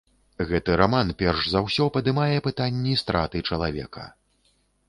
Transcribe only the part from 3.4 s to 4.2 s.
чалавека.